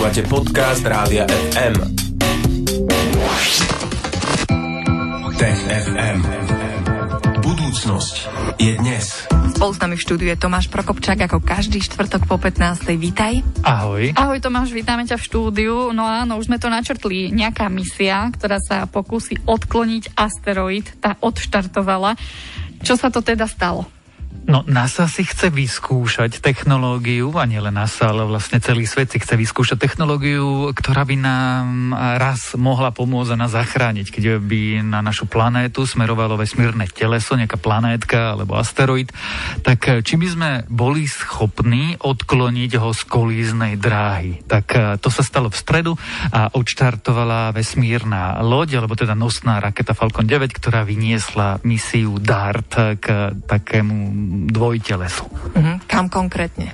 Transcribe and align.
Počúvate 0.00 0.32
podcast 0.32 0.80
Rádia 0.80 1.28
FM. 1.28 1.76
Tech 5.36 5.60
FM. 5.68 6.18
Budúcnosť 7.44 8.14
je 8.56 8.80
dnes. 8.80 9.04
Spolu 9.28 9.72
s 9.76 9.80
nami 9.84 10.00
v 10.00 10.04
štúdiu 10.08 10.32
je 10.32 10.40
Tomáš 10.40 10.72
Prokopčák 10.72 11.28
ako 11.28 11.44
každý 11.44 11.84
štvrtok 11.84 12.24
po 12.24 12.40
15. 12.40 12.96
Vítaj. 12.96 13.44
Ahoj. 13.60 14.16
Ahoj 14.16 14.40
Tomáš, 14.40 14.72
vítame 14.72 15.04
ťa 15.04 15.20
v 15.20 15.26
štúdiu. 15.28 15.92
No 15.92 16.08
áno, 16.08 16.40
už 16.40 16.48
sme 16.48 16.56
to 16.56 16.72
načrtli. 16.72 17.28
Nejaká 17.28 17.68
misia, 17.68 18.24
ktorá 18.32 18.56
sa 18.56 18.88
pokusí 18.88 19.44
odkloniť 19.44 20.16
asteroid, 20.16 20.96
tá 21.04 21.20
odštartovala. 21.20 22.16
Čo 22.80 22.96
sa 22.96 23.12
to 23.12 23.20
teda 23.20 23.44
stalo? 23.44 23.99
No 24.50 24.66
NASA 24.66 25.06
si 25.06 25.22
chce 25.22 25.46
vyskúšať 25.46 26.42
technológiu, 26.42 27.30
a 27.38 27.46
nielen 27.46 27.70
NASA, 27.70 28.10
ale 28.10 28.26
vlastne 28.26 28.58
celý 28.58 28.82
svet 28.82 29.14
si 29.14 29.22
chce 29.22 29.38
vyskúšať 29.38 29.78
technológiu, 29.78 30.74
ktorá 30.74 31.06
by 31.06 31.16
nám 31.22 31.94
raz 32.18 32.58
mohla 32.58 32.90
pomôcť 32.90 33.30
a 33.30 33.40
nás 33.46 33.54
zachrániť, 33.54 34.10
keď 34.10 34.42
by 34.42 34.82
na 34.82 35.06
našu 35.06 35.30
planétu 35.30 35.86
smerovalo 35.86 36.34
vesmírne 36.34 36.90
teleso, 36.90 37.38
nejaká 37.38 37.62
planétka 37.62 38.34
alebo 38.34 38.58
asteroid, 38.58 39.14
tak 39.62 40.02
či 40.02 40.18
by 40.18 40.26
sme 40.26 40.50
boli 40.66 41.06
schopní 41.06 41.94
odkloniť 42.02 42.72
ho 42.82 42.90
z 42.90 43.02
kolíznej 43.06 43.78
dráhy. 43.78 44.42
Tak 44.50 44.66
e, 44.74 44.78
to 44.98 45.14
sa 45.14 45.22
stalo 45.22 45.46
v 45.54 45.60
stredu 45.62 45.92
a 46.34 46.50
odštartovala 46.50 47.54
vesmírna 47.54 48.42
loď, 48.42 48.82
alebo 48.82 48.98
teda 48.98 49.14
nosná 49.14 49.62
raketa 49.62 49.94
Falcon 49.94 50.26
9, 50.26 50.50
ktorá 50.58 50.82
vyniesla 50.82 51.62
misiu 51.62 52.18
DART 52.18 52.98
k 52.98 53.38
takému 53.46 54.19
dvojtelesu. 54.52 55.24
Uh-huh. 55.56 55.79
Kam 55.90 56.06
konkrétne? 56.06 56.70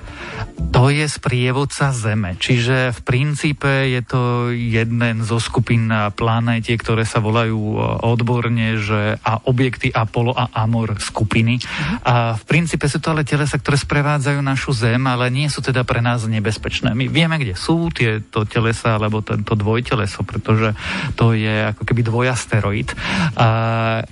To 0.77 0.93
je 0.93 1.09
sprievodca 1.09 1.89
Zeme, 1.89 2.37
čiže 2.37 2.93
v 2.93 2.99
princípe 3.01 3.89
je 3.89 4.01
to 4.05 4.53
jeden 4.53 5.25
zo 5.25 5.41
skupín 5.41 5.89
planétie, 6.13 6.77
ktoré 6.77 7.01
sa 7.01 7.17
volajú 7.17 7.57
e, 7.57 7.77
odborne, 8.05 8.77
že 8.77 9.17
a 9.17 9.41
objekty 9.49 9.89
Apollo 9.89 10.37
a 10.37 10.53
Amor 10.53 11.01
skupiny. 11.01 11.57
A 12.05 12.37
v 12.37 12.43
princípe 12.45 12.85
sú 12.85 13.01
to 13.01 13.09
ale 13.09 13.25
telesa, 13.25 13.57
ktoré 13.57 13.79
sprevádzajú 13.79 14.37
našu 14.43 14.69
Zem, 14.77 15.01
ale 15.09 15.33
nie 15.33 15.49
sú 15.49 15.65
teda 15.65 15.81
pre 15.81 15.97
nás 15.97 16.29
nebezpečné. 16.29 16.93
My 16.93 17.09
vieme, 17.09 17.41
kde 17.41 17.57
sú 17.57 17.89
tieto 17.89 18.45
telesa, 18.45 19.01
alebo 19.01 19.25
tento 19.25 19.57
dvojteleso, 19.57 20.21
pretože 20.27 20.77
to 21.17 21.33
je 21.33 21.73
ako 21.73 21.89
keby 21.89 22.05
dvojasteroid. 22.05 22.93
A 23.33 23.47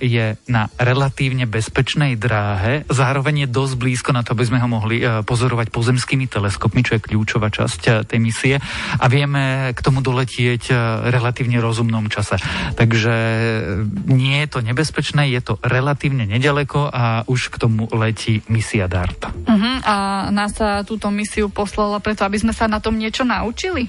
je 0.02 0.34
na 0.50 0.66
relatívne 0.82 1.46
bezpečnej 1.46 2.18
dráhe, 2.18 2.82
zároveň 2.90 3.46
je 3.46 3.54
dosť 3.54 3.74
blízko 3.78 4.10
na 4.10 4.26
to, 4.26 4.34
aby 4.34 4.48
sme 4.50 4.58
ho 4.58 4.66
mohli 4.66 4.95
pozorovať 5.26 5.68
pozemskými 5.72 6.30
teleskopmi, 6.30 6.80
čo 6.86 6.96
je 6.96 7.04
kľúčová 7.04 7.52
časť 7.52 7.80
e, 7.86 7.90
tej 8.06 8.18
misie 8.20 8.54
a 8.96 9.04
vieme 9.10 9.72
k 9.72 9.80
tomu 9.80 10.00
doletieť 10.00 10.62
e, 10.70 10.74
relatívne 11.10 11.58
rozumnom 11.60 12.08
čase. 12.08 12.38
Takže 12.76 13.14
nie 14.06 14.36
je 14.44 14.48
to 14.48 14.60
nebezpečné, 14.62 15.28
je 15.32 15.40
to 15.42 15.54
relatívne 15.64 16.24
nedaleko 16.28 16.88
a 16.88 17.26
už 17.26 17.52
k 17.52 17.56
tomu 17.60 17.88
letí 17.92 18.42
misia 18.46 18.86
DART. 18.86 19.32
Uh-huh. 19.32 19.76
A 19.82 19.94
NASA 20.30 20.86
túto 20.86 21.08
misiu 21.10 21.48
poslala 21.48 21.98
preto, 21.98 22.24
aby 22.24 22.38
sme 22.40 22.52
sa 22.54 22.70
na 22.70 22.78
tom 22.78 22.96
niečo 22.96 23.24
naučili? 23.24 23.88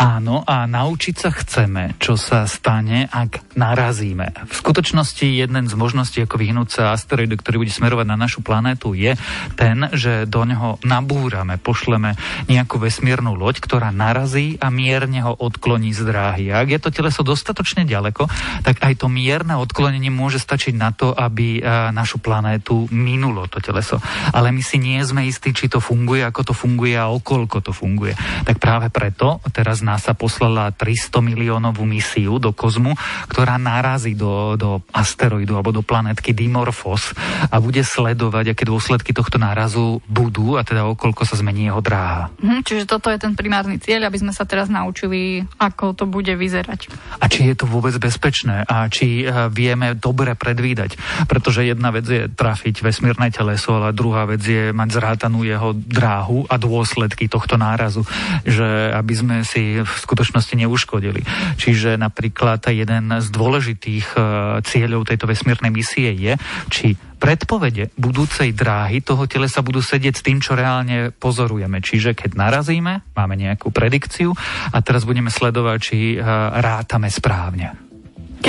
Áno, 0.00 0.40
a 0.48 0.64
naučiť 0.64 1.12
sa 1.12 1.28
chceme, 1.28 1.92
čo 2.00 2.16
sa 2.16 2.48
stane, 2.48 3.04
ak 3.04 3.52
narazíme. 3.52 4.32
V 4.48 4.54
skutočnosti 4.56 5.28
jeden 5.28 5.68
z 5.68 5.74
možností, 5.76 6.24
ako 6.24 6.40
vyhnúť 6.40 6.68
sa 6.72 6.96
asteroidu, 6.96 7.36
ktorý 7.36 7.60
bude 7.60 7.68
smerovať 7.68 8.08
na 8.08 8.16
našu 8.16 8.40
planétu, 8.40 8.96
je 8.96 9.12
ten, 9.60 9.92
že 9.92 10.24
do 10.24 10.48
neho 10.48 10.80
nabúrame, 10.88 11.60
pošleme 11.60 12.16
nejakú 12.48 12.80
vesmírnu 12.80 13.36
loď, 13.36 13.60
ktorá 13.60 13.92
narazí 13.92 14.56
a 14.64 14.72
mierne 14.72 15.20
ho 15.20 15.36
odkloní 15.36 15.92
z 15.92 16.08
dráhy. 16.08 16.48
Ak 16.48 16.72
je 16.72 16.80
to 16.80 16.88
teleso 16.88 17.20
dostatočne 17.20 17.84
ďaleko, 17.84 18.24
tak 18.64 18.80
aj 18.80 19.04
to 19.04 19.12
mierne 19.12 19.60
odklonenie 19.60 20.08
môže 20.08 20.40
stačiť 20.40 20.80
na 20.80 20.96
to, 20.96 21.12
aby 21.12 21.60
našu 21.92 22.24
planétu 22.24 22.88
minulo 22.88 23.52
to 23.52 23.60
teleso. 23.60 24.00
Ale 24.32 24.48
my 24.48 24.64
si 24.64 24.80
nie 24.80 24.96
sme 25.04 25.28
istí, 25.28 25.52
či 25.52 25.68
to 25.68 25.76
funguje, 25.76 26.24
ako 26.24 26.40
to 26.40 26.54
funguje 26.56 26.96
a 26.96 27.12
okolko 27.12 27.60
to 27.60 27.76
funguje. 27.76 28.16
Tak 28.48 28.56
práve 28.56 28.88
preto 28.88 29.44
teraz 29.52 29.84
NASA 29.90 30.14
poslala 30.14 30.70
300 30.70 31.18
miliónovú 31.18 31.82
misiu 31.82 32.38
do 32.38 32.54
kozmu, 32.54 32.94
ktorá 33.26 33.58
narazí 33.58 34.14
do, 34.14 34.54
do 34.54 34.78
asteroidu 34.94 35.58
alebo 35.58 35.74
do 35.74 35.82
planetky 35.82 36.30
Dimorphos 36.30 37.10
a 37.50 37.58
bude 37.58 37.82
sledovať, 37.82 38.54
aké 38.54 38.62
dôsledky 38.62 39.10
tohto 39.10 39.42
nárazu 39.42 39.98
budú 40.06 40.54
a 40.54 40.62
teda 40.62 40.86
okolko 40.86 41.26
sa 41.26 41.34
zmení 41.34 41.66
jeho 41.66 41.82
dráha. 41.82 42.30
Hm, 42.38 42.62
čiže 42.62 42.86
toto 42.86 43.10
je 43.10 43.18
ten 43.18 43.34
primárny 43.34 43.82
cieľ, 43.82 44.06
aby 44.06 44.22
sme 44.22 44.30
sa 44.30 44.46
teraz 44.46 44.70
naučili, 44.70 45.42
ako 45.58 45.98
to 45.98 46.04
bude 46.06 46.30
vyzerať. 46.30 46.86
A 47.18 47.26
či 47.26 47.50
je 47.50 47.58
to 47.58 47.66
vôbec 47.66 47.98
bezpečné 47.98 48.62
a 48.70 48.86
či 48.86 49.26
uh, 49.26 49.50
vieme 49.50 49.98
dobre 49.98 50.38
predvídať. 50.38 50.94
Pretože 51.26 51.66
jedna 51.66 51.90
vec 51.90 52.06
je 52.06 52.30
trafiť 52.30 52.86
vesmírne 52.86 53.32
teleso, 53.34 53.74
ale 53.74 53.96
druhá 53.96 54.28
vec 54.30 54.44
je 54.44 54.70
mať 54.70 54.88
zrátanú 54.94 55.42
jeho 55.42 55.74
dráhu 55.74 56.46
a 56.46 56.54
dôsledky 56.60 57.26
tohto 57.26 57.58
nárazu. 57.58 58.06
Že 58.46 58.94
aby 58.94 59.14
sme 59.16 59.36
si 59.42 59.79
v 59.82 59.90
skutočnosti 59.90 60.54
neuškodili. 60.54 61.22
Čiže 61.58 61.98
napríklad 61.98 62.64
jeden 62.70 63.10
z 63.20 63.28
dôležitých 63.28 64.06
e, 64.14 64.18
cieľov 64.64 65.08
tejto 65.08 65.26
vesmírnej 65.26 65.72
misie 65.72 66.12
je, 66.14 66.34
či 66.70 66.94
predpovede 67.20 67.92
budúcej 68.00 68.56
dráhy 68.56 69.04
toho 69.04 69.28
telesa 69.28 69.60
budú 69.60 69.84
sedieť 69.84 70.14
s 70.16 70.24
tým, 70.24 70.40
čo 70.40 70.56
reálne 70.56 71.12
pozorujeme. 71.12 71.84
Čiže 71.84 72.16
keď 72.16 72.38
narazíme, 72.38 73.04
máme 73.12 73.34
nejakú 73.36 73.68
predikciu 73.68 74.32
a 74.72 74.78
teraz 74.80 75.04
budeme 75.04 75.28
sledovať, 75.28 75.78
či 75.82 75.98
e, 76.14 76.24
rátame 76.60 77.12
správne. 77.12 77.89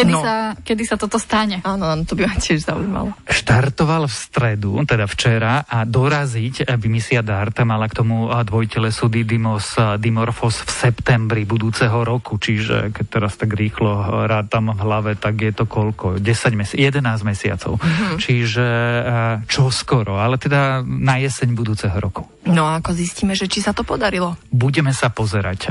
Kedy, 0.01 0.13
no. 0.17 0.21
sa, 0.25 0.35
kedy 0.57 0.83
sa 0.83 0.95
toto 0.97 1.21
stane? 1.21 1.61
Áno, 1.61 1.85
áno, 1.85 2.01
to 2.03 2.17
by 2.17 2.25
ma 2.25 2.35
tiež 2.35 2.65
zaujímalo. 2.65 3.13
Štartoval 3.29 4.09
v 4.09 4.15
stredu, 4.17 4.71
teda 4.83 5.05
včera, 5.05 5.61
a 5.63 5.85
doraziť 5.85 6.65
by 6.65 6.87
misia 6.89 7.21
DART 7.21 7.61
mala 7.61 7.85
k 7.85 8.01
tomu 8.01 8.27
dvojtelesu 8.27 9.07
Didymos 9.07 9.77
Dimorphos 10.01 10.65
v 10.65 10.71
septembri 10.73 11.45
budúceho 11.45 12.01
roku, 12.01 12.41
čiže 12.41 12.89
keď 12.89 13.05
teraz 13.05 13.37
tak 13.37 13.53
rýchlo 13.53 14.25
rátam 14.25 14.73
v 14.73 14.81
hlave, 14.81 15.11
tak 15.13 15.37
je 15.37 15.53
to 15.53 15.69
koľko? 15.69 16.17
10 16.17 16.57
mesi- 16.57 16.79
11 16.81 17.21
mesiacov. 17.21 17.77
Mm-hmm. 17.77 18.15
Čiže 18.17 18.67
čo 19.45 19.69
skoro, 19.69 20.17
ale 20.17 20.41
teda 20.41 20.81
na 20.81 21.21
jeseň 21.21 21.53
budúceho 21.53 21.93
roku. 22.01 22.25
No 22.41 22.65
a 22.65 22.81
ako 22.81 22.97
zistíme, 22.97 23.37
že 23.37 23.45
či 23.45 23.61
sa 23.61 23.69
to 23.69 23.85
podarilo? 23.85 24.33
Budeme 24.49 24.89
sa 24.97 25.13
pozerať. 25.13 25.69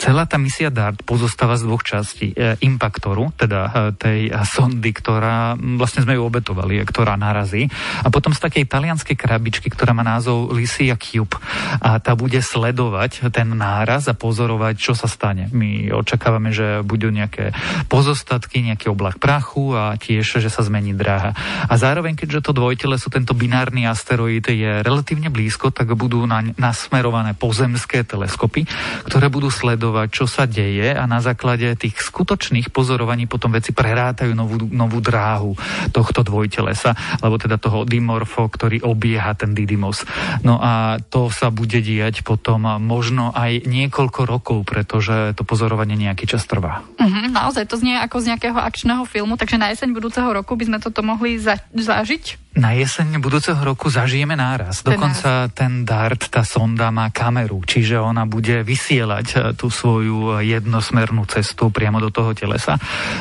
Celá 0.00 0.24
tá 0.24 0.40
misia 0.40 0.72
DART 0.72 1.04
pozostáva 1.04 1.60
z 1.60 1.68
dvoch 1.68 1.84
častí. 1.84 2.32
E, 2.32 2.56
impaktoru, 2.64 3.36
teda 3.36 3.60
e, 3.68 3.72
tej 3.92 4.20
sondy, 4.48 4.96
ktorá 4.96 5.60
vlastne 5.76 6.08
sme 6.08 6.16
ju 6.16 6.24
obetovali, 6.24 6.80
ktorá 6.88 7.20
narazí. 7.20 7.68
A 8.00 8.08
potom 8.08 8.32
z 8.32 8.40
takej 8.40 8.64
talianskej 8.64 9.12
krabičky, 9.12 9.68
ktorá 9.68 9.92
má 9.92 10.00
názov 10.00 10.56
Lysia 10.56 10.96
Cube. 10.96 11.36
A 11.84 12.00
tá 12.00 12.16
bude 12.16 12.40
sledovať 12.40 13.28
ten 13.28 13.52
náraz 13.52 14.08
a 14.08 14.16
pozorovať, 14.16 14.80
čo 14.80 14.96
sa 14.96 15.04
stane. 15.04 15.52
My 15.52 15.92
očakávame, 15.92 16.48
že 16.48 16.80
budú 16.80 17.12
nejaké 17.12 17.52
pozostatky, 17.92 18.64
nejaký 18.64 18.88
oblak 18.88 19.20
prachu 19.20 19.76
a 19.76 20.00
tiež, 20.00 20.40
že 20.40 20.48
sa 20.48 20.64
zmení 20.64 20.96
dráha. 20.96 21.36
A 21.68 21.76
zároveň, 21.76 22.16
keďže 22.16 22.48
to 22.48 22.56
dvojtele 22.56 22.96
sú 22.96 23.12
tento 23.12 23.36
binárny 23.36 23.84
asteroid 23.84 24.48
je 24.48 24.80
relatívne 24.80 25.28
blízko, 25.28 25.68
tak 25.68 25.89
budú 25.94 26.26
na, 26.26 26.42
nasmerované 26.56 27.32
pozemské 27.34 28.02
teleskopy, 28.02 28.66
ktoré 29.06 29.26
budú 29.30 29.48
sledovať, 29.48 30.08
čo 30.10 30.24
sa 30.26 30.44
deje 30.44 30.92
a 30.94 31.04
na 31.06 31.22
základe 31.22 31.70
tých 31.78 32.00
skutočných 32.00 32.72
pozorovaní 32.74 33.24
potom 33.30 33.54
veci 33.54 33.70
prerátajú 33.70 34.32
novú, 34.34 34.56
novú 34.70 34.98
dráhu 34.98 35.54
tohto 35.94 36.26
dvojtelesa, 36.26 37.20
alebo 37.20 37.36
teda 37.40 37.56
toho 37.56 37.86
dimorfo, 37.86 38.46
ktorý 38.46 38.82
obieha 38.84 39.32
ten 39.34 39.52
Didymos. 39.56 40.04
No 40.46 40.58
a 40.60 41.00
to 41.00 41.28
sa 41.32 41.48
bude 41.52 41.80
diať 41.82 42.22
potom 42.22 42.64
možno 42.80 43.30
aj 43.34 43.66
niekoľko 43.66 44.20
rokov, 44.26 44.58
pretože 44.68 45.34
to 45.34 45.42
pozorovanie 45.42 45.96
nejaký 45.98 46.26
čas 46.30 46.46
trvá. 46.46 46.82
Mm-hmm, 46.98 47.32
naozaj 47.34 47.66
to 47.66 47.78
znie 47.80 47.98
ako 47.98 48.22
z 48.22 48.34
nejakého 48.34 48.58
akčného 48.58 49.04
filmu, 49.06 49.36
takže 49.36 49.60
na 49.60 49.72
jeseň 49.72 49.90
budúceho 49.94 50.28
roku 50.30 50.54
by 50.54 50.64
sme 50.66 50.78
toto 50.78 51.00
mohli 51.04 51.36
za- 51.40 51.62
zažiť? 51.72 52.49
Na 52.50 52.74
jeseň 52.74 53.22
budúceho 53.22 53.62
roku 53.62 53.86
zažijeme 53.94 54.34
náraz. 54.34 54.82
Dokonca 54.82 55.46
ten 55.54 55.86
DART, 55.86 56.34
tá 56.34 56.42
sonda 56.42 56.90
má 56.90 57.06
kameru, 57.14 57.62
čiže 57.62 57.94
ona 57.94 58.26
bude 58.26 58.66
vysielať 58.66 59.26
eh, 59.38 59.40
tú 59.54 59.70
svoju 59.70 60.42
jednosmernú 60.42 61.22
cestu 61.30 61.70
priamo 61.70 62.02
do 62.02 62.10
toho 62.10 62.34
telesa. 62.34 62.74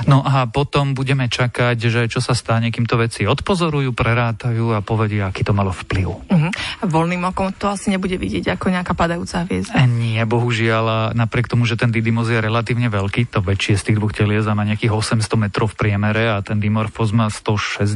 No 0.10 0.26
a 0.26 0.50
potom 0.50 0.98
budeme 0.98 1.30
čakať, 1.30 1.78
že 1.78 2.02
čo 2.10 2.26
sa 2.26 2.34
stane, 2.34 2.74
kým 2.74 2.90
to 2.90 2.98
veci 2.98 3.30
odpozorujú, 3.30 3.94
prerátajú 3.94 4.74
a 4.74 4.82
povedia, 4.82 5.30
aký 5.30 5.46
to 5.46 5.54
malo 5.54 5.70
vplyv. 5.78 6.10
Uh-huh. 6.10 6.50
A 6.82 6.84
voľným 6.90 7.30
okom 7.30 7.54
to 7.54 7.70
asi 7.70 7.94
nebude 7.94 8.18
vidieť 8.18 8.58
ako 8.58 8.74
nejaká 8.74 8.98
padajúca 8.98 9.46
hviezda. 9.46 9.78
E, 9.78 9.86
nie, 9.86 10.18
bohužiaľ, 10.26 10.86
a 10.90 11.00
napriek 11.14 11.46
tomu, 11.46 11.70
že 11.70 11.78
ten 11.78 11.94
Didymos 11.94 12.34
je 12.34 12.42
relatívne 12.42 12.90
veľký, 12.90 13.30
to 13.30 13.46
väčšie 13.46 13.78
z 13.78 13.84
tých 13.94 13.98
dvoch 14.02 14.10
telies 14.10 14.50
má 14.50 14.66
nejakých 14.66 14.90
800 15.22 15.22
metrov 15.38 15.70
v 15.78 15.86
priemere 15.86 16.34
a 16.34 16.42
ten 16.42 16.58
Dimorphos 16.58 17.14
má 17.14 17.30
160, 17.30 17.94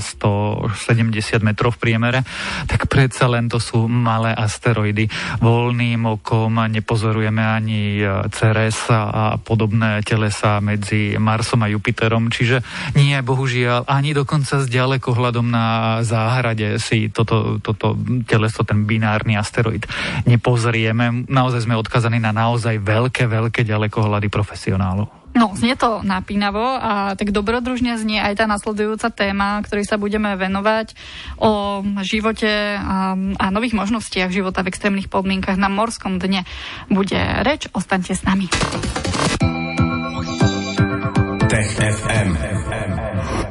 100 0.00 0.37
70 0.68 1.42
metrov 1.42 1.76
v 1.76 1.88
priemere, 1.88 2.20
tak 2.66 2.86
predsa 2.86 3.26
len 3.28 3.50
to 3.50 3.58
sú 3.58 3.90
malé 3.90 4.32
asteroidy. 4.32 5.10
Voľným 5.42 6.18
okom 6.18 6.62
nepozorujeme 6.68 7.42
ani 7.42 8.02
Ceres 8.32 8.88
a 8.90 9.36
podobné 9.40 10.00
telesa 10.06 10.62
medzi 10.62 11.16
Marsom 11.18 11.64
a 11.64 11.68
Jupiterom, 11.70 12.30
čiže 12.30 12.62
nie, 12.94 13.16
bohužiaľ, 13.20 13.88
ani 13.88 14.14
dokonca 14.14 14.62
s 14.62 14.66
ďalekohľadom 14.70 15.46
na 15.48 15.66
záhrade 16.06 16.78
si 16.78 17.10
toto, 17.10 17.58
toto 17.58 17.98
teleso, 18.24 18.62
ten 18.62 18.86
binárny 18.86 19.34
asteroid 19.34 19.84
nepozrieme. 20.24 21.26
Naozaj 21.26 21.66
sme 21.66 21.80
odkazaní 21.80 22.22
na 22.22 22.30
naozaj 22.30 22.78
veľké, 22.78 23.26
veľké 23.26 23.66
ďalekohľady 23.66 24.28
profesionálov. 24.30 25.17
No, 25.38 25.54
znie 25.54 25.78
to 25.78 26.02
napínavo 26.02 26.58
a 26.58 27.14
tak 27.14 27.30
dobrodružne 27.30 27.94
znie 27.94 28.18
aj 28.18 28.42
tá 28.42 28.44
nasledujúca 28.50 29.14
téma, 29.14 29.62
ktorej 29.62 29.86
sa 29.86 29.94
budeme 29.94 30.34
venovať 30.34 30.98
o 31.38 31.86
živote 32.02 32.74
a, 32.74 33.14
a 33.14 33.46
nových 33.54 33.78
možnostiach 33.78 34.34
života 34.34 34.66
v 34.66 34.74
extrémnych 34.74 35.06
podmienkach 35.06 35.54
na 35.54 35.70
morskom 35.70 36.18
dne. 36.18 36.42
Bude 36.90 37.22
reč, 37.46 37.70
ostaňte 37.70 38.18
s 38.18 38.26
nami. 38.26 38.50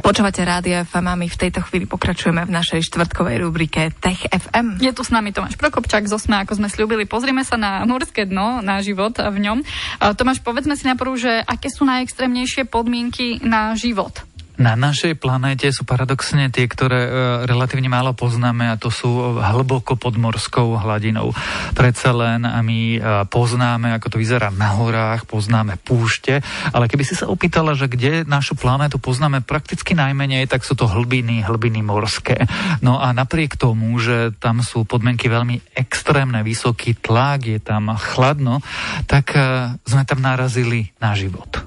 Počúvate 0.08 0.40
Rádio 0.40 0.88
FM 0.88 1.04
a 1.04 1.20
my 1.20 1.28
v 1.28 1.36
tejto 1.36 1.60
chvíli 1.68 1.84
pokračujeme 1.84 2.48
v 2.48 2.56
našej 2.56 2.80
štvrtkovej 2.80 3.44
rubrike 3.44 3.92
Tech 4.00 4.24
FM. 4.32 4.80
Je 4.80 4.96
tu 4.96 5.04
s 5.04 5.12
nami 5.12 5.36
Tomáš 5.36 5.60
Prokopčák 5.60 6.08
z 6.08 6.16
Osme, 6.16 6.40
ako 6.40 6.64
sme 6.64 6.72
slúbili. 6.72 7.04
Pozrieme 7.04 7.44
sa 7.44 7.60
na 7.60 7.84
morské 7.84 8.24
dno, 8.24 8.64
na 8.64 8.80
život 8.80 9.20
v 9.20 9.36
ňom. 9.36 9.68
Tomáš, 10.16 10.40
povedzme 10.40 10.80
si 10.80 10.88
najprv, 10.88 11.12
že 11.20 11.44
aké 11.44 11.68
sú 11.68 11.84
najextrémnejšie 11.84 12.72
podmienky 12.72 13.44
na 13.44 13.76
život? 13.76 14.24
Na 14.58 14.74
našej 14.74 15.22
planéte 15.22 15.70
sú 15.70 15.86
paradoxne 15.86 16.50
tie, 16.50 16.66
ktoré 16.66 17.06
e, 17.06 17.12
relatívne 17.46 17.94
málo 17.94 18.18
poznáme 18.18 18.74
a 18.74 18.80
to 18.82 18.90
sú 18.90 19.38
hlboko 19.38 19.94
pod 19.94 20.18
morskou 20.18 20.74
hladinou. 20.82 21.30
Predsa 21.78 22.10
len 22.10 22.42
a 22.42 22.66
my 22.66 22.98
e, 22.98 23.00
poznáme, 23.30 23.94
ako 23.94 24.18
to 24.18 24.18
vyzerá 24.18 24.50
na 24.50 24.74
horách, 24.74 25.30
poznáme 25.30 25.78
púšte, 25.78 26.42
ale 26.74 26.90
keby 26.90 27.06
si 27.06 27.14
sa 27.14 27.30
opýtala, 27.30 27.78
že 27.78 27.86
kde 27.86 28.26
našu 28.26 28.58
planétu 28.58 28.98
poznáme 28.98 29.46
prakticky 29.46 29.94
najmenej, 29.94 30.50
tak 30.50 30.66
sú 30.66 30.74
to 30.74 30.90
hlbiny, 30.90 31.46
hlbiny 31.46 31.86
morské. 31.86 32.50
No 32.82 32.98
a 32.98 33.14
napriek 33.14 33.62
tomu, 33.62 33.94
že 34.02 34.34
tam 34.42 34.66
sú 34.66 34.90
podmienky 34.90 35.30
veľmi 35.30 35.78
extrémne, 35.78 36.42
vysoký 36.42 36.98
tlak, 36.98 37.46
je 37.46 37.62
tam 37.62 37.94
chladno, 37.94 38.66
tak 39.06 39.38
e, 39.38 39.78
sme 39.86 40.02
tam 40.02 40.18
narazili 40.18 40.98
na 40.98 41.14
život. 41.14 41.67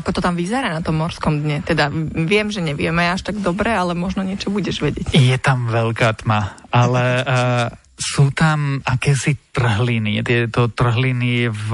Ako 0.00 0.16
to 0.16 0.24
tam 0.24 0.34
vyzerá 0.34 0.72
na 0.72 0.80
tom 0.80 0.96
morskom 0.96 1.44
dne? 1.44 1.60
Teda 1.60 1.92
viem, 2.16 2.48
že 2.48 2.64
nevieme 2.64 3.12
až 3.12 3.28
tak 3.28 3.36
dobre, 3.38 3.68
ale 3.68 3.92
možno 3.92 4.24
niečo 4.24 4.48
budeš 4.48 4.80
vedieť. 4.80 5.12
Je 5.12 5.36
tam 5.36 5.68
veľká 5.68 6.24
tma, 6.24 6.56
ale 6.72 7.20
uh, 7.20 7.68
sú 8.00 8.32
tam 8.32 8.80
akési 8.80 9.36
trhliny. 9.52 10.24
Tieto 10.24 10.72
trhliny 10.72 11.52
v 11.52 11.70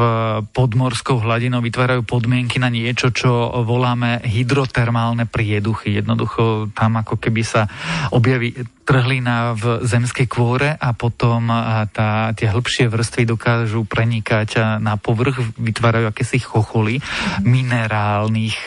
podmorskou 0.51 1.23
hladinou 1.23 1.63
vytvárajú 1.63 2.03
podmienky 2.03 2.59
na 2.59 2.67
niečo, 2.67 3.15
čo 3.15 3.63
voláme 3.63 4.19
hydrotermálne 4.27 5.31
prieduchy. 5.31 5.95
Jednoducho 6.03 6.75
tam 6.75 6.99
ako 6.99 7.23
keby 7.23 7.43
sa 7.47 7.71
objaví 8.11 8.59
trhlina 8.83 9.55
v 9.55 9.87
zemskej 9.87 10.27
kvôre 10.27 10.75
a 10.75 10.91
potom 10.99 11.47
tá, 11.95 12.35
tie 12.35 12.51
hĺbšie 12.51 12.91
vrstvy 12.91 13.23
dokážu 13.31 13.87
prenikať 13.87 14.83
na 14.83 14.99
povrch, 14.99 15.39
vytvárajú 15.63 16.11
akési 16.11 16.43
chocholy 16.43 16.99
minerálnych 17.47 18.67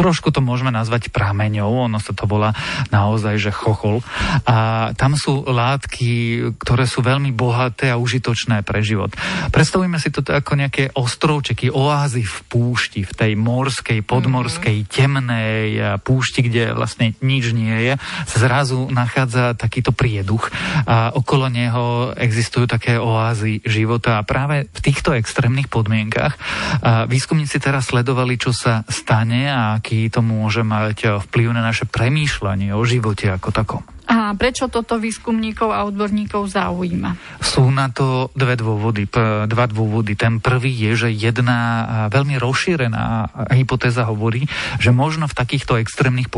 trošku 0.00 0.32
to 0.32 0.40
môžeme 0.40 0.72
nazvať 0.72 1.12
prameňou, 1.12 1.92
ono 1.92 2.00
sa 2.00 2.16
to 2.16 2.24
volá 2.24 2.56
naozaj, 2.88 3.36
že 3.36 3.52
chochol. 3.52 4.00
A 4.48 4.90
tam 4.96 5.12
sú 5.12 5.44
látky, 5.44 6.40
ktoré 6.56 6.88
sú 6.88 7.04
veľmi 7.04 7.36
bohaté 7.36 7.92
a 7.92 8.00
užitočné 8.00 8.64
pre 8.64 8.80
život. 8.80 9.12
Predstavujeme 9.52 10.00
si 10.00 10.08
to 10.08 10.24
ako 10.24 10.56
nejaké 10.56 10.88
ostrovčeky, 10.96 11.68
oázy 11.68 12.24
v 12.24 12.36
púšti, 12.48 13.04
v 13.04 13.12
tej 13.12 13.32
morskej, 13.36 14.00
podmorskej, 14.00 14.76
mhm. 14.80 14.88
temnej 14.88 15.68
púšti, 16.00 16.48
kde 16.48 16.72
vlastne 16.72 17.12
nič 17.20 17.52
nie 17.52 17.92
je, 17.92 17.92
zrazu 18.24 18.88
nachádza 18.88 19.52
takýto 19.52 19.92
prieduch 19.92 20.48
a 20.88 21.12
okolo 21.12 21.52
neho 21.52 22.16
existujú 22.16 22.64
také 22.64 22.96
oázy 22.96 23.60
života 23.66 24.16
a 24.16 24.24
práve 24.24 24.70
v 24.70 24.80
týchto 24.80 25.12
extrémnych 25.12 25.66
podmienkach 25.66 26.38
výskumníci 27.10 27.58
teraz 27.58 27.90
sledovali, 27.90 28.38
čo 28.38 28.54
sa 28.54 28.86
stane 28.86 29.50
a 29.50 29.82
aký 29.82 29.89
to 30.08 30.20
môže 30.22 30.62
mať 30.62 31.20
vplyv 31.26 31.48
na 31.52 31.62
naše 31.66 31.84
premýšľanie 31.90 32.72
o 32.72 32.82
živote 32.86 33.28
ako 33.28 33.48
takom. 33.50 33.82
A 34.30 34.38
prečo 34.38 34.70
toto 34.70 35.02
výskumníkov 35.02 35.74
a 35.74 35.82
odborníkov 35.90 36.54
zaujíma? 36.54 37.42
Sú 37.42 37.66
na 37.74 37.90
to 37.90 38.30
dve 38.38 38.54
dôvody. 38.54 39.10
Dva 39.50 39.66
dôvody. 39.66 40.14
Ten 40.14 40.38
prvý 40.38 40.70
je, 40.70 41.06
že 41.06 41.08
jedna 41.10 41.58
veľmi 42.14 42.38
rozšírená 42.38 43.34
hypotéza 43.50 44.06
hovorí, 44.06 44.46
že 44.78 44.94
možno 44.94 45.26
v 45.26 45.34
takýchto 45.34 45.82
extrémnych 45.82 46.30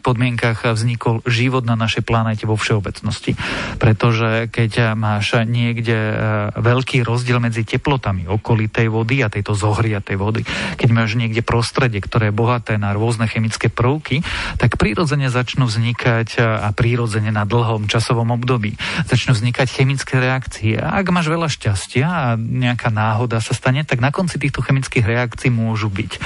podmienkach 0.00 0.64
vznikol 0.64 1.20
život 1.28 1.68
na 1.68 1.76
našej 1.76 2.08
planéte 2.08 2.48
vo 2.48 2.56
všeobecnosti. 2.56 3.36
Pretože 3.76 4.48
keď 4.48 4.96
máš 4.96 5.36
niekde 5.44 5.92
e, 5.92 6.14
veľký 6.56 7.04
rozdiel 7.04 7.36
medzi 7.36 7.68
teplotami 7.68 8.24
okolitej 8.24 8.88
vody 8.88 9.20
a 9.20 9.28
tejto 9.28 9.52
zohriatej 9.52 10.16
vody, 10.16 10.40
keď 10.80 10.88
máš 10.88 11.20
niekde 11.20 11.44
prostredie, 11.44 12.00
ktoré 12.00 12.32
je 12.32 12.38
bohaté 12.38 12.80
na 12.80 12.96
rôzne 12.96 13.28
chemické 13.28 13.68
prvky, 13.68 14.24
tak 14.56 14.80
prirodzene 14.80 15.28
začnú 15.28 15.68
vznikať 15.68 16.40
a 16.40 16.72
prírodzene 16.72 17.25
prirodzene 17.26 17.34
na 17.34 17.44
dlhom 17.44 17.90
časovom 17.90 18.30
období. 18.38 18.78
Začnú 19.10 19.34
vznikať 19.34 19.66
chemické 19.66 20.22
reakcie. 20.22 20.78
A 20.78 21.02
ak 21.02 21.10
máš 21.10 21.26
veľa 21.26 21.50
šťastia 21.50 22.06
a 22.06 22.26
nejaká 22.38 22.94
náhoda 22.94 23.42
sa 23.42 23.54
stane, 23.54 23.82
tak 23.82 23.98
na 23.98 24.14
konci 24.14 24.38
týchto 24.38 24.62
chemických 24.62 25.02
reakcií 25.02 25.50
môžu 25.50 25.90
byť 25.90 26.22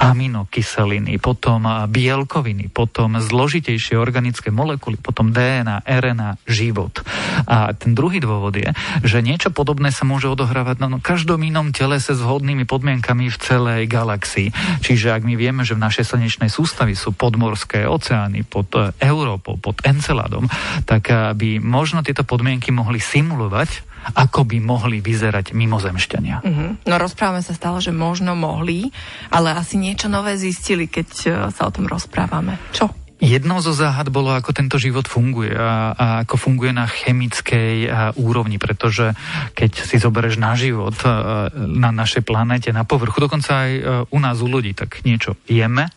aminokyseliny, 0.00 1.22
potom 1.22 1.86
bielkoviny, 1.86 2.72
potom 2.72 3.20
zložitejšie 3.20 3.94
organické 3.94 4.50
molekuly, 4.50 4.98
potom 4.98 5.30
DNA, 5.30 5.86
RNA, 5.86 6.42
život. 6.48 7.04
A 7.46 7.70
ten 7.76 7.94
druhý 7.94 8.18
dôvod 8.18 8.56
je, 8.56 8.70
že 9.06 9.22
niečo 9.22 9.54
podobné 9.54 9.94
sa 9.94 10.02
môže 10.08 10.26
odohrávať 10.26 10.82
na 10.82 10.88
každom 11.00 11.40
inom 11.44 11.70
telese 11.70 12.16
s 12.16 12.20
vhodnými 12.20 12.66
podmienkami 12.66 13.30
v 13.30 13.36
celej 13.38 13.82
galaxii. 13.86 14.50
Čiže 14.82 15.14
ak 15.14 15.22
my 15.22 15.34
vieme, 15.36 15.62
že 15.62 15.76
v 15.76 15.84
našej 15.84 16.04
slnečnej 16.10 16.50
sústavy 16.50 16.96
sú 16.96 17.14
podmorské 17.14 17.86
oceány 17.86 18.42
pod 18.48 18.72
Európou, 19.00 19.60
pod 19.60 19.80
Enceladom, 19.84 20.29
Enceladom, 20.30 20.46
tak 20.86 21.10
eh, 21.10 21.34
by 21.34 21.58
možno 21.58 22.06
tieto 22.06 22.22
podmienky 22.22 22.70
mohli 22.70 23.02
simulovať 23.02 23.90
ako 24.00 24.48
by 24.48 24.64
mohli 24.64 25.04
vyzerať 25.04 25.52
mimozemšťania. 25.52 26.40
Uh-huh. 26.40 26.72
No 26.88 26.94
rozprávame 26.96 27.44
sa 27.44 27.52
stále, 27.52 27.84
že 27.84 27.92
možno 27.92 28.32
mohli, 28.32 28.88
ale 29.28 29.52
asi 29.52 29.76
niečo 29.76 30.08
nové 30.08 30.40
zistili, 30.40 30.88
keď 30.88 31.08
eh, 31.26 31.32
sa 31.52 31.68
o 31.68 31.74
tom 31.74 31.84
rozprávame. 31.84 32.56
Čo? 32.72 32.88
Jednou 33.20 33.60
zo 33.60 33.76
záhad 33.76 34.08
bolo, 34.08 34.32
ako 34.32 34.56
tento 34.56 34.80
život 34.80 35.04
funguje 35.04 35.52
a, 35.52 35.92
a 35.92 36.06
ako 36.24 36.40
funguje 36.40 36.72
na 36.72 36.88
chemickej 36.88 37.76
a, 37.84 38.16
eh, 38.16 38.24
úrovni, 38.24 38.56
pretože 38.56 39.12
keď 39.52 39.84
si 39.84 40.00
zoberieš 40.00 40.40
na 40.40 40.56
život 40.56 40.96
a, 41.04 41.52
na 41.52 41.92
našej 41.92 42.24
planete, 42.24 42.72
na 42.72 42.88
povrchu, 42.88 43.20
dokonca 43.20 43.68
aj 43.68 43.70
a, 43.76 43.80
u 44.08 44.18
nás, 44.22 44.40
u 44.40 44.48
ľudí, 44.48 44.72
tak 44.72 45.04
niečo 45.04 45.36
jeme, 45.44 45.92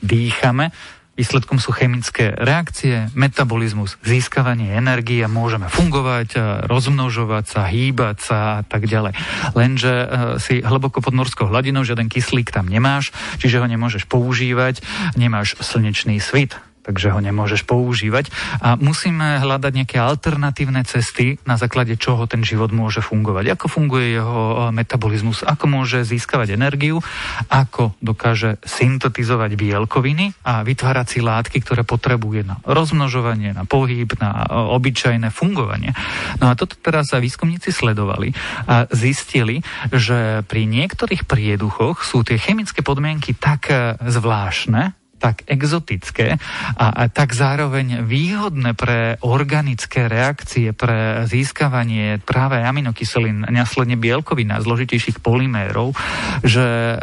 dýchame, 0.00 0.72
Výsledkom 1.14 1.62
sú 1.62 1.70
chemické 1.70 2.34
reakcie, 2.34 3.06
metabolizmus, 3.14 3.94
získavanie 4.02 4.74
energie 4.74 5.22
a 5.22 5.30
môžeme 5.30 5.70
fungovať, 5.70 6.34
rozmnožovať 6.66 7.44
sa, 7.46 7.70
hýbať 7.70 8.16
sa 8.18 8.38
a 8.58 8.62
tak 8.66 8.90
ďalej. 8.90 9.14
Lenže 9.54 9.94
e, 9.94 10.06
si 10.42 10.58
hlboko 10.58 10.98
pod 10.98 11.14
morskou 11.14 11.46
hladinou, 11.46 11.86
žiaden 11.86 12.10
kyslík 12.10 12.50
tam 12.50 12.66
nemáš, 12.66 13.14
čiže 13.38 13.62
ho 13.62 13.66
nemôžeš 13.70 14.10
používať, 14.10 14.82
nemáš 15.14 15.54
slnečný 15.62 16.18
svit, 16.18 16.58
takže 16.84 17.10
ho 17.10 17.20
nemôžeš 17.24 17.64
používať. 17.64 18.28
A 18.60 18.76
musíme 18.76 19.40
hľadať 19.40 19.72
nejaké 19.72 19.96
alternatívne 19.96 20.84
cesty, 20.84 21.40
na 21.48 21.56
základe 21.56 21.96
čoho 21.96 22.28
ten 22.28 22.44
život 22.44 22.68
môže 22.70 23.00
fungovať. 23.00 23.56
Ako 23.56 23.66
funguje 23.72 24.20
jeho 24.20 24.68
e, 24.68 24.76
metabolizmus, 24.76 25.40
ako 25.40 25.64
môže 25.64 26.04
získavať 26.04 26.54
energiu, 26.54 27.00
ako 27.48 27.96
dokáže 28.04 28.60
syntetizovať 28.62 29.56
bielkoviny 29.56 30.36
a 30.44 30.60
vytvárať 30.60 31.06
si 31.08 31.18
látky, 31.24 31.64
ktoré 31.64 31.82
potrebuje 31.88 32.44
na 32.44 32.60
rozmnožovanie, 32.68 33.56
na 33.56 33.64
pohyb, 33.64 34.12
na 34.20 34.44
e, 34.44 34.76
obyčajné 34.76 35.32
fungovanie. 35.32 35.96
No 36.38 36.52
a 36.52 36.54
toto 36.54 36.76
teraz 36.76 37.08
výskumníci 37.10 37.72
sledovali 37.72 38.36
a 38.68 38.84
zistili, 38.92 39.64
že 39.88 40.44
pri 40.44 40.68
niektorých 40.68 41.24
prieduchoch 41.24 42.04
sú 42.04 42.20
tie 42.26 42.36
chemické 42.36 42.84
podmienky 42.84 43.32
tak 43.32 43.72
e, 43.72 43.96
zvláštne, 44.04 45.03
tak 45.24 45.48
exotické 45.48 46.36
a, 46.76 46.86
a 46.92 47.02
tak 47.08 47.32
zároveň 47.32 48.04
výhodné 48.04 48.76
pre 48.76 49.16
organické 49.24 50.04
reakcie, 50.04 50.76
pre 50.76 51.24
získavanie 51.24 52.20
práve 52.20 52.60
aminokyselín, 52.60 53.48
následne 53.48 53.96
bielkovín 53.96 54.52
a 54.52 54.60
zložitejších 54.60 55.24
polymérov, 55.24 55.96
že 56.44 56.60
e, 56.60 56.96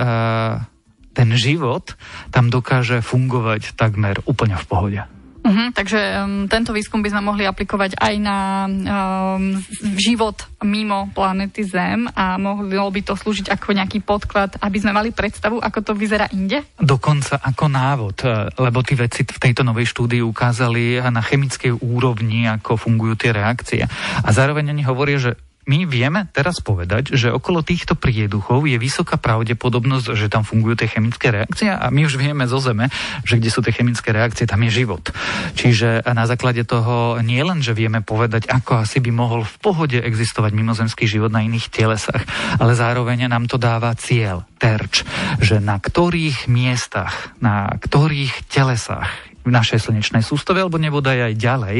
ten 1.17 1.29
život 1.33 1.97
tam 2.29 2.53
dokáže 2.53 3.01
fungovať 3.01 3.73
takmer 3.73 4.21
úplne 4.29 4.53
v 4.53 4.65
pohode. 4.69 5.01
Uh-huh, 5.41 5.73
takže 5.73 5.97
um, 6.21 6.45
tento 6.45 6.69
výskum 6.69 7.01
by 7.01 7.09
sme 7.09 7.21
mohli 7.25 7.49
aplikovať 7.49 7.97
aj 7.97 8.13
na 8.21 8.69
um, 8.69 9.57
život 9.97 10.37
mimo 10.61 11.09
planety 11.17 11.65
Zem 11.65 12.05
a 12.13 12.37
mohlo 12.37 12.93
by 12.93 13.01
to 13.01 13.17
slúžiť 13.17 13.49
ako 13.49 13.73
nejaký 13.73 14.05
podklad, 14.05 14.61
aby 14.61 14.77
sme 14.77 14.93
mali 14.93 15.09
predstavu, 15.09 15.57
ako 15.57 15.79
to 15.81 15.91
vyzerá 15.97 16.29
inde? 16.29 16.61
Dokonca 16.77 17.41
ako 17.41 17.65
návod, 17.65 18.17
e, 18.21 18.27
lebo 18.61 18.85
tí 18.85 18.93
veci 18.93 19.25
v 19.25 19.41
tejto 19.41 19.65
novej 19.65 19.89
štúdii 19.89 20.21
ukázali 20.21 21.01
na 21.09 21.21
chemickej 21.25 21.81
úrovni, 21.81 22.45
ako 22.45 22.77
fungujú 22.77 23.17
tie 23.17 23.33
reakcie. 23.33 23.81
A 24.21 24.29
zároveň 24.29 24.69
oni 24.69 24.85
hovoria, 24.85 25.17
že 25.17 25.31
my 25.69 25.85
vieme 25.85 26.25
teraz 26.33 26.57
povedať, 26.57 27.13
že 27.13 27.29
okolo 27.29 27.61
týchto 27.61 27.93
prieduchov 27.93 28.65
je 28.65 28.81
vysoká 28.81 29.21
pravdepodobnosť, 29.21 30.17
že 30.17 30.31
tam 30.31 30.41
fungujú 30.41 30.81
tie 30.81 30.89
chemické 30.89 31.29
reakcie 31.29 31.69
a 31.69 31.87
my 31.93 32.09
už 32.09 32.17
vieme 32.17 32.49
zo 32.49 32.57
Zeme, 32.57 32.89
že 33.21 33.37
kde 33.37 33.53
sú 33.53 33.61
tie 33.61 33.73
chemické 33.73 34.09
reakcie, 34.09 34.49
tam 34.49 34.65
je 34.65 34.83
život. 34.83 35.13
Čiže 35.53 36.01
na 36.09 36.25
základe 36.25 36.65
toho 36.65 37.21
nie 37.21 37.41
len, 37.45 37.61
že 37.61 37.77
vieme 37.77 38.01
povedať, 38.01 38.49
ako 38.49 38.83
asi 38.83 38.97
by 38.99 39.11
mohol 39.13 39.45
v 39.45 39.55
pohode 39.61 39.97
existovať 40.01 40.51
mimozemský 40.53 41.05
život 41.05 41.29
na 41.29 41.45
iných 41.45 41.69
telesách, 41.69 42.25
ale 42.57 42.73
zároveň 42.73 43.29
nám 43.29 43.45
to 43.45 43.61
dáva 43.61 43.93
cieľ, 43.93 44.43
terč, 44.57 45.05
že 45.37 45.61
na 45.61 45.77
ktorých 45.77 46.49
miestach, 46.49 47.33
na 47.37 47.69
ktorých 47.77 48.49
telesách 48.49 49.30
v 49.41 49.49
našej 49.49 49.89
slnečnej 49.89 50.21
sústave, 50.21 50.61
alebo 50.61 50.77
nebodaj 50.77 51.31
aj 51.31 51.33
ďalej, 51.37 51.77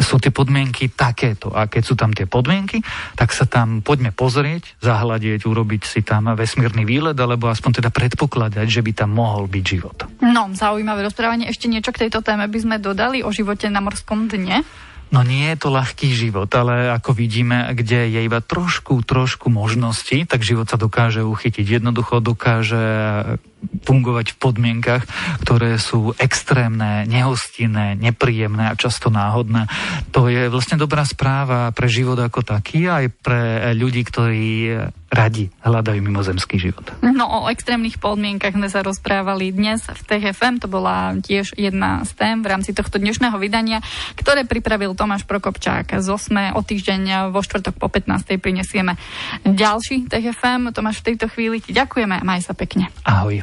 sú 0.00 0.20
tie 0.20 0.32
podmienky 0.32 0.92
takéto. 0.92 1.52
A 1.52 1.66
keď 1.66 1.82
sú 1.82 1.94
tam 1.96 2.12
tie 2.12 2.28
podmienky, 2.28 2.84
tak 3.16 3.32
sa 3.32 3.48
tam 3.48 3.80
poďme 3.80 4.12
pozrieť, 4.12 4.78
zahľadieť, 4.84 5.48
urobiť 5.48 5.82
si 5.88 6.00
tam 6.04 6.32
vesmírny 6.32 6.84
výlet, 6.84 7.16
alebo 7.16 7.48
aspoň 7.48 7.82
teda 7.82 7.90
predpokladať, 7.90 8.66
že 8.68 8.84
by 8.84 8.92
tam 8.92 9.10
mohol 9.16 9.48
byť 9.48 9.64
život. 9.64 9.98
No, 10.20 10.52
zaujímavé 10.52 11.04
rozprávanie. 11.04 11.48
Ešte 11.48 11.66
niečo 11.66 11.92
k 11.92 12.06
tejto 12.06 12.20
téme 12.20 12.44
by 12.46 12.58
sme 12.60 12.76
dodali 12.76 13.24
o 13.24 13.30
živote 13.32 13.66
na 13.72 13.80
morskom 13.80 14.28
dne? 14.28 14.62
No 15.10 15.26
nie 15.26 15.50
je 15.50 15.58
to 15.58 15.74
ľahký 15.74 16.14
život, 16.14 16.46
ale 16.54 16.86
ako 16.86 17.18
vidíme, 17.18 17.66
kde 17.74 18.14
je 18.14 18.20
iba 18.22 18.38
trošku, 18.38 19.02
trošku 19.02 19.50
možností, 19.50 20.22
tak 20.22 20.46
život 20.46 20.70
sa 20.70 20.78
dokáže 20.78 21.26
uchytiť. 21.26 21.82
Jednoducho 21.82 22.22
dokáže 22.22 22.78
fungovať 23.84 24.36
v 24.36 24.40
podmienkach, 24.40 25.02
ktoré 25.44 25.76
sú 25.80 26.12
extrémne, 26.16 27.04
nehostinné, 27.08 27.96
nepríjemné 27.96 28.72
a 28.72 28.78
často 28.78 29.08
náhodné. 29.08 29.66
To 30.12 30.28
je 30.28 30.52
vlastne 30.52 30.76
dobrá 30.76 31.04
správa 31.04 31.72
pre 31.72 31.88
život 31.88 32.16
ako 32.20 32.44
taký 32.44 32.86
aj 32.88 33.12
pre 33.20 33.72
ľudí, 33.76 34.04
ktorí 34.04 34.48
radi 35.10 35.50
hľadajú 35.66 35.98
mimozemský 36.06 36.62
život. 36.62 36.86
No 37.02 37.26
o 37.26 37.50
extrémnych 37.50 37.98
podmienkach 37.98 38.54
sme 38.54 38.70
sa 38.70 38.86
rozprávali 38.86 39.50
dnes 39.50 39.82
v 39.82 40.00
TFM, 40.06 40.62
to 40.62 40.70
bola 40.70 41.18
tiež 41.18 41.58
jedna 41.58 42.06
z 42.06 42.14
tém 42.14 42.36
v 42.40 42.46
rámci 42.46 42.70
tohto 42.70 43.02
dnešného 43.02 43.34
vydania, 43.42 43.82
ktoré 44.14 44.46
pripravil 44.46 44.94
Tomáš 44.94 45.26
Prokopčák. 45.26 45.98
Z 45.98 46.06
8. 46.06 46.54
o 46.54 46.62
týždeň 46.62 47.34
vo 47.34 47.42
štvrtok 47.42 47.74
po 47.74 47.90
15. 47.90 48.38
prinesieme 48.38 48.94
ďalší 49.42 50.06
TFM. 50.06 50.70
Tomáš, 50.70 51.02
v 51.02 51.14
tejto 51.14 51.26
chvíli 51.26 51.58
ti 51.58 51.74
ďakujeme 51.74 52.22
a 52.22 52.22
maj 52.22 52.46
sa 52.46 52.54
pekne. 52.54 52.86
Ahoj. 53.02 53.42